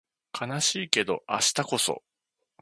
[0.41, 2.01] 悲しいけど明日こそ